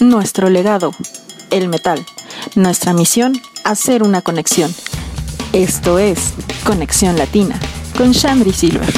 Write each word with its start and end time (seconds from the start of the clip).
Nuestro 0.00 0.50
legado, 0.50 0.92
el 1.50 1.68
metal. 1.68 2.04
Nuestra 2.54 2.92
misión, 2.92 3.40
hacer 3.64 4.02
una 4.02 4.22
conexión. 4.22 4.74
Esto 5.52 5.98
es 5.98 6.34
Conexión 6.64 7.16
Latina 7.16 7.58
con 7.96 8.12
Shandri 8.12 8.52
Silver. 8.52 8.92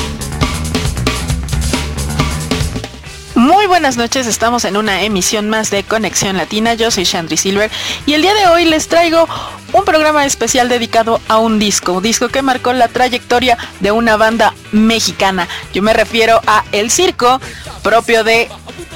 Muy 3.35 3.67
buenas 3.67 3.99
noches, 3.99 4.27
estamos 4.27 4.65
en 4.65 4.79
una 4.79 5.03
emisión 5.03 5.51
más 5.51 5.71
de 5.71 5.85
Conexión 5.85 6.39
Latina. 6.39 6.73
Yo 6.73 6.91
soy 6.91 7.05
Shandri 7.05 7.37
Silver 7.37 7.71
y 8.07 8.15
el 8.15 8.23
día 8.23 8.33
de 8.33 8.47
hoy 8.47 8.65
les 8.65 8.89
traigo 8.89 9.29
un 9.75 9.85
programa 9.85 10.25
especial 10.25 10.71
dedicado 10.71 11.21
a 11.29 11.39
un 11.39 11.59
disco, 11.59 12.01
disco 12.01 12.29
que 12.29 12.41
marcó 12.41 12.73
la 12.73 12.89
trayectoria 12.89 13.59
de 13.81 13.93
una 13.93 14.17
banda 14.17 14.55
mexicana. 14.73 15.47
Yo 15.75 15.83
me 15.83 15.93
refiero 15.93 16.41
a 16.47 16.65
El 16.73 16.91
Circo, 16.91 17.39
propio 17.83 18.25
de 18.25 18.49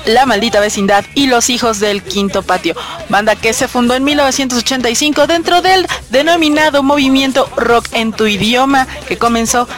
la 0.06 0.26
Maldita 0.26 0.60
Vecindad 0.60 1.04
y 1.14 1.26
Los 1.26 1.50
Hijos 1.50 1.80
del 1.80 2.02
Quinto 2.02 2.42
Patio, 2.42 2.74
banda 3.08 3.36
que 3.36 3.52
se 3.52 3.68
fundó 3.68 3.94
en 3.94 4.04
1985 4.04 5.26
dentro 5.26 5.62
del 5.62 5.86
denominado 6.10 6.82
movimiento 6.82 7.48
rock 7.56 7.86
en 7.92 8.12
tu 8.12 8.26
idioma 8.26 8.86
que 9.08 9.18
comenzó 9.18 9.68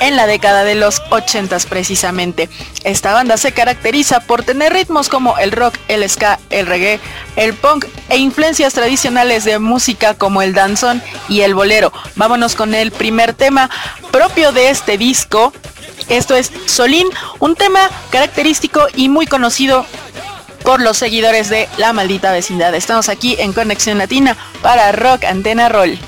en 0.00 0.16
la 0.16 0.26
década 0.26 0.64
de 0.64 0.74
los 0.74 1.00
80 1.10 1.58
precisamente. 1.68 2.48
Esta 2.84 3.12
banda 3.12 3.36
se 3.36 3.52
caracteriza 3.52 4.20
por 4.20 4.42
tener 4.42 4.72
ritmos 4.72 5.08
como 5.08 5.38
el 5.38 5.52
rock, 5.52 5.76
el 5.88 6.08
ska, 6.08 6.40
el 6.50 6.66
reggae, 6.66 7.00
el 7.36 7.54
punk 7.54 7.86
e 8.08 8.16
influencias 8.16 8.74
tradicionales 8.74 9.44
de 9.44 9.58
música 9.58 10.14
como 10.14 10.42
el 10.42 10.54
danzón 10.54 11.02
y 11.28 11.42
el 11.42 11.54
bolero. 11.54 11.92
Vámonos 12.16 12.56
con 12.56 12.74
el 12.74 12.90
primer 12.90 13.32
tema 13.34 13.70
propio 14.10 14.52
de 14.52 14.70
este 14.70 14.98
disco, 14.98 15.52
esto 16.08 16.34
es 16.36 16.50
Solín, 16.66 17.08
un 17.38 17.54
tema 17.54 17.80
característico 18.10 18.86
y 18.94 19.08
muy 19.08 19.26
conocido 19.26 19.86
por 20.62 20.80
los 20.80 20.96
seguidores 20.96 21.48
de 21.48 21.68
La 21.76 21.92
Maldita 21.92 22.32
Vecindad. 22.32 22.74
Estamos 22.74 23.08
aquí 23.08 23.36
en 23.38 23.52
Conexión 23.52 23.98
Latina 23.98 24.36
para 24.62 24.92
Rock 24.92 25.24
Antena 25.24 25.68
Roll. 25.68 25.98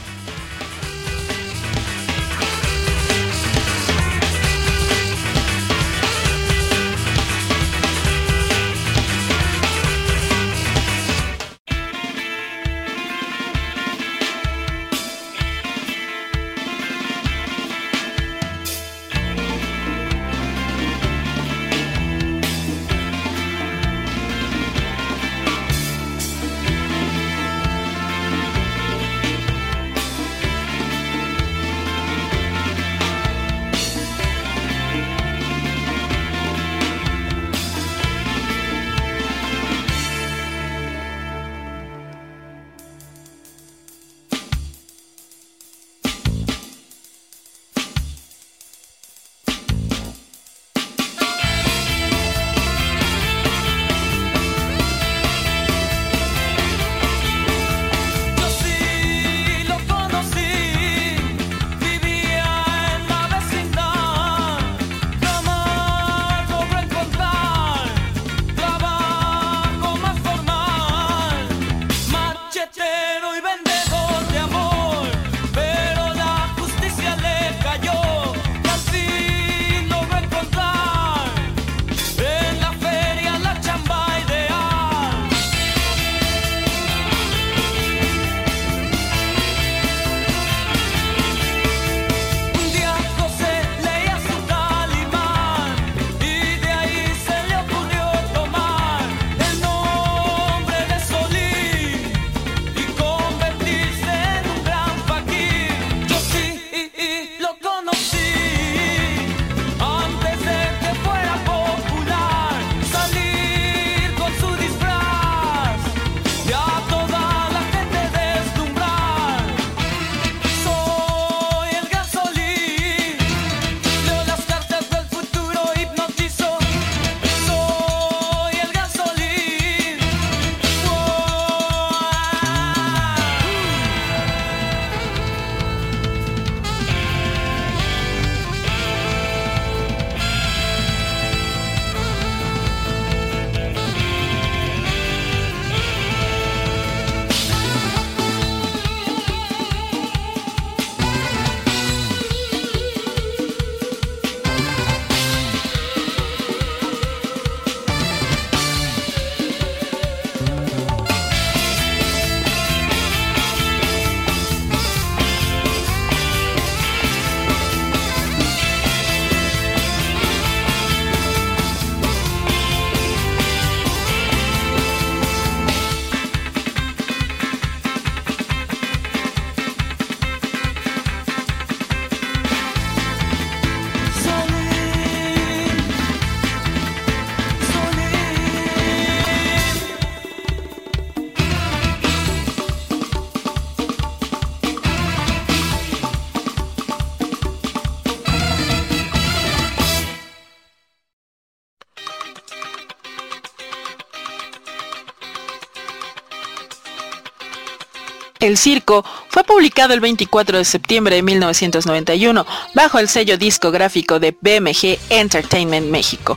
El 208.44 208.58
Circo 208.58 209.06
fue 209.29 209.43
publicado 209.43 209.94
el 209.94 210.00
24 210.00 210.58
de 210.58 210.67
septiembre 210.67 211.17
de 211.17 211.23
1991 211.23 212.44
bajo 212.75 212.99
el 212.99 213.08
sello 213.08 213.38
discográfico 213.38 214.20
de 214.20 214.37
BMG 214.38 214.99
Entertainment 215.08 215.88
México. 215.88 216.37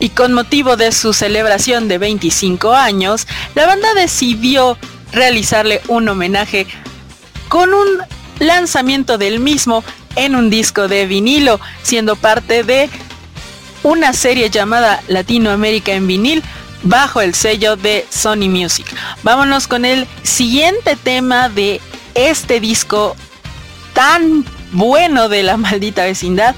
Y 0.00 0.08
con 0.08 0.32
motivo 0.32 0.76
de 0.76 0.90
su 0.90 1.12
celebración 1.12 1.86
de 1.86 1.98
25 1.98 2.72
años, 2.72 3.28
la 3.54 3.66
banda 3.66 3.94
decidió 3.94 4.76
realizarle 5.12 5.80
un 5.86 6.08
homenaje 6.08 6.66
con 7.48 7.72
un 7.72 7.86
lanzamiento 8.40 9.16
del 9.16 9.38
mismo 9.38 9.84
en 10.16 10.34
un 10.34 10.50
disco 10.50 10.88
de 10.88 11.06
vinilo, 11.06 11.60
siendo 11.84 12.16
parte 12.16 12.64
de 12.64 12.90
una 13.84 14.12
serie 14.12 14.50
llamada 14.50 15.04
Latinoamérica 15.06 15.92
en 15.92 16.08
vinil, 16.08 16.42
bajo 16.84 17.20
el 17.20 17.34
sello 17.34 17.76
de 17.76 18.06
Sony 18.10 18.48
Music. 18.48 18.86
Vámonos 19.22 19.66
con 19.66 19.84
el 19.84 20.06
siguiente 20.22 20.96
tema 20.96 21.48
de 21.48 21.80
este 22.14 22.60
disco 22.60 23.16
tan 23.92 24.44
bueno 24.72 25.28
de 25.28 25.42
la 25.42 25.56
maldita 25.58 26.04
vecindad. 26.04 26.54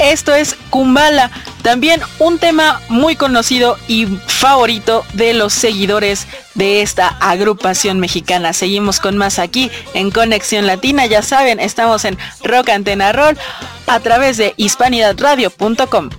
Esto 0.00 0.34
es 0.34 0.56
Kumbala, 0.70 1.30
también 1.62 2.00
un 2.18 2.38
tema 2.38 2.80
muy 2.88 3.14
conocido 3.14 3.78
y 3.86 4.06
favorito 4.26 5.04
de 5.12 5.34
los 5.34 5.52
seguidores 5.52 6.26
de 6.54 6.82
esta 6.82 7.08
agrupación 7.20 8.00
mexicana. 8.00 8.52
Seguimos 8.52 8.98
con 8.98 9.16
más 9.16 9.38
aquí 9.38 9.70
en 9.94 10.10
Conexión 10.10 10.66
Latina, 10.66 11.06
ya 11.06 11.22
saben, 11.22 11.60
estamos 11.60 12.04
en 12.04 12.18
Rock 12.42 12.70
Antena 12.70 13.12
Roll 13.12 13.38
a 13.86 14.00
través 14.00 14.36
de 14.36 14.54
hispanidadradio.com. 14.56 16.10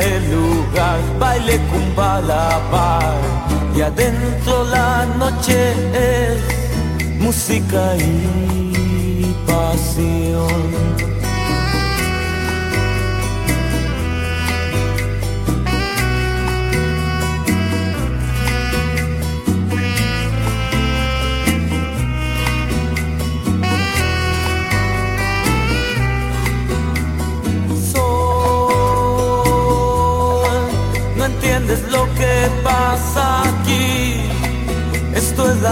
el 0.00 0.30
lugar, 0.30 1.00
baile 1.18 1.58
cumba 1.70 2.20
la 2.20 2.60
y 3.74 3.80
adentro 3.80 4.64
la 4.64 5.06
noche 5.18 5.72
es 5.94 7.18
música 7.18 7.96
y 7.96 9.34
pasión. 9.46 11.11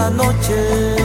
Noche 0.09 0.95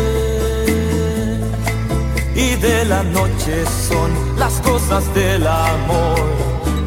y 2.35 2.55
de 2.57 2.85
la 2.87 3.03
noche 3.03 3.65
son 3.89 4.11
las 4.39 4.55
cosas 4.61 5.03
del 5.15 5.47
amor. 5.47 6.21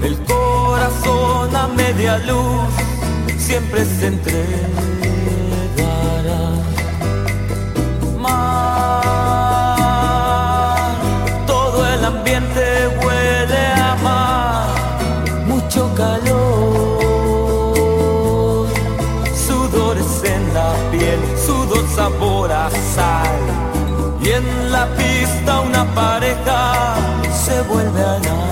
El 0.03 0.17
corazón 0.23 1.55
a 1.55 1.67
media 1.67 2.17
luz 2.19 2.69
siempre 3.37 3.85
se 3.85 4.07
entregará. 4.07 4.39
La 20.59 20.73
piel 20.91 21.19
sabor 21.95 22.51
a 22.51 22.69
sal. 22.93 23.43
Y 24.21 24.29
en 24.39 24.71
la 24.71 24.85
pista 24.99 25.51
una 25.61 25.83
pareja 26.01 26.59
se 27.43 27.61
vuelve 27.71 28.01
a 28.01 28.17
enamorar. 28.21 28.49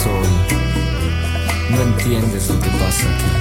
Sol, 0.00 0.30
no 1.70 1.78
entiendes 1.88 2.48
lo 2.50 2.56
que 2.62 2.70
pasa 2.80 3.04
aquí. 3.12 3.32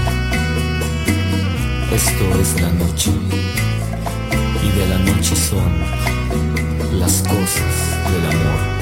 Esto 1.99 2.25
es 2.41 2.49
la 2.61 2.71
noche. 2.83 3.11
Y 4.65 4.67
de 4.77 4.85
la 4.91 4.99
noche 5.09 5.35
son 5.49 5.71
las 7.01 7.15
cosas 7.21 7.73
del 8.11 8.25
amor. 8.35 8.74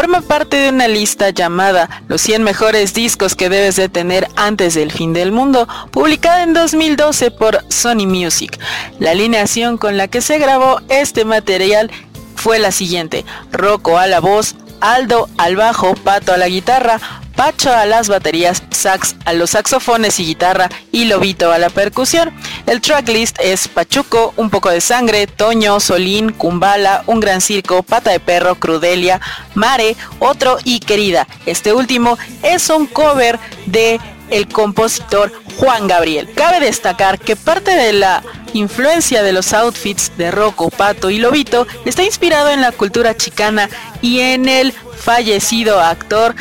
Forma 0.00 0.22
parte 0.22 0.56
de 0.56 0.70
una 0.70 0.88
lista 0.88 1.28
llamada 1.28 2.02
Los 2.08 2.22
100 2.22 2.42
mejores 2.42 2.94
discos 2.94 3.34
que 3.34 3.50
debes 3.50 3.76
de 3.76 3.90
tener 3.90 4.28
antes 4.34 4.72
del 4.72 4.92
fin 4.92 5.12
del 5.12 5.30
mundo, 5.30 5.68
publicada 5.90 6.42
en 6.42 6.54
2012 6.54 7.30
por 7.30 7.62
Sony 7.68 8.06
Music. 8.06 8.58
La 8.98 9.10
alineación 9.10 9.76
con 9.76 9.98
la 9.98 10.08
que 10.08 10.22
se 10.22 10.38
grabó 10.38 10.80
este 10.88 11.26
material 11.26 11.90
fue 12.34 12.58
la 12.58 12.72
siguiente, 12.72 13.26
Rocco 13.52 13.98
a 13.98 14.06
la 14.06 14.20
voz, 14.20 14.54
Aldo 14.80 15.28
al 15.36 15.56
bajo, 15.56 15.94
Pato 15.96 16.32
a 16.32 16.38
la 16.38 16.48
guitarra, 16.48 16.98
Pacho 17.40 17.72
a 17.72 17.86
las 17.86 18.08
baterías, 18.08 18.62
sax 18.70 19.16
a 19.24 19.32
los 19.32 19.52
saxofones 19.52 20.20
y 20.20 20.26
guitarra 20.26 20.68
y 20.92 21.06
Lobito 21.06 21.50
a 21.50 21.56
la 21.56 21.70
percusión. 21.70 22.34
El 22.66 22.82
tracklist 22.82 23.38
es 23.40 23.66
Pachuco, 23.66 24.34
Un 24.36 24.50
poco 24.50 24.68
de 24.68 24.82
sangre, 24.82 25.26
Toño, 25.26 25.80
Solín, 25.80 26.32
Kumbala, 26.32 27.02
Un 27.06 27.18
gran 27.18 27.40
circo, 27.40 27.82
Pata 27.82 28.10
de 28.10 28.20
perro, 28.20 28.56
Crudelia, 28.56 29.22
Mare, 29.54 29.96
Otro 30.18 30.58
y 30.64 30.80
Querida. 30.80 31.26
Este 31.46 31.72
último 31.72 32.18
es 32.42 32.68
un 32.68 32.86
cover 32.86 33.38
de 33.64 33.98
el 34.28 34.46
compositor 34.46 35.32
Juan 35.56 35.88
Gabriel. 35.88 36.28
Cabe 36.34 36.60
destacar 36.60 37.18
que 37.18 37.36
parte 37.36 37.70
de 37.70 37.94
la 37.94 38.22
influencia 38.52 39.22
de 39.22 39.32
los 39.32 39.54
outfits 39.54 40.12
de 40.18 40.30
Rocco, 40.30 40.68
Pato 40.68 41.08
y 41.08 41.18
Lobito 41.18 41.66
está 41.86 42.02
inspirado 42.02 42.50
en 42.50 42.60
la 42.60 42.72
cultura 42.72 43.16
chicana 43.16 43.70
y 44.02 44.20
en 44.20 44.46
el 44.46 44.74
fallecido 45.00 45.80
actor 45.80 46.34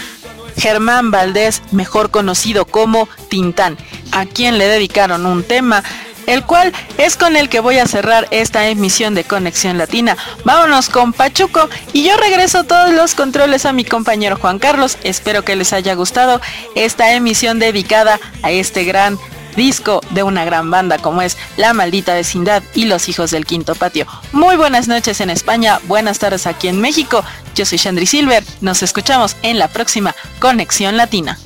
Germán 0.59 1.11
Valdés, 1.11 1.61
mejor 1.71 2.11
conocido 2.11 2.65
como 2.65 3.07
Tintán, 3.29 3.77
a 4.11 4.25
quien 4.25 4.57
le 4.57 4.67
dedicaron 4.67 5.25
un 5.25 5.43
tema 5.43 5.83
el 6.29 6.43
cual 6.43 6.71
es 6.99 7.17
con 7.17 7.35
el 7.35 7.49
que 7.49 7.59
voy 7.59 7.79
a 7.79 7.87
cerrar 7.87 8.27
esta 8.29 8.67
emisión 8.67 9.15
de 9.15 9.23
Conexión 9.23 9.79
Latina. 9.79 10.15
Vámonos 10.45 10.89
con 10.89 11.11
Pachuco 11.11 11.67
y 11.91 12.03
yo 12.03 12.15
regreso 12.17 12.63
todos 12.65 12.91
los 12.91 13.15
controles 13.15 13.65
a 13.65 13.73
mi 13.73 13.83
compañero 13.83 14.37
Juan 14.37 14.59
Carlos. 14.59 14.97
Espero 15.03 15.43
que 15.43 15.55
les 15.55 15.73
haya 15.73 15.95
gustado 15.95 16.39
esta 16.75 17.13
emisión 17.13 17.57
dedicada 17.57 18.19
a 18.43 18.51
este 18.51 18.83
gran 18.83 19.17
disco 19.59 19.99
de 20.11 20.23
una 20.23 20.45
gran 20.45 20.71
banda 20.71 20.97
como 20.99 21.21
es 21.21 21.37
La 21.57 21.73
Maldita 21.73 22.13
Vecindad 22.13 22.63
y 22.73 22.85
Los 22.85 23.09
Hijos 23.09 23.31
del 23.31 23.45
Quinto 23.45 23.75
Patio. 23.75 24.07
Muy 24.31 24.55
buenas 24.55 24.87
noches 24.87 25.19
en 25.19 25.29
España, 25.29 25.79
buenas 25.83 26.17
tardes 26.17 26.47
aquí 26.47 26.69
en 26.69 26.79
México. 26.79 27.25
Yo 27.55 27.65
soy 27.65 27.77
Shandri 27.77 28.05
Silver, 28.05 28.43
nos 28.61 28.81
escuchamos 28.83 29.35
en 29.41 29.59
la 29.59 29.67
próxima 29.67 30.15
Conexión 30.39 30.95
Latina. 30.95 31.37